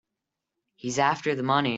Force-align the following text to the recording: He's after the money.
He's 0.75 0.97
after 0.99 1.35
the 1.35 1.43
money. 1.43 1.69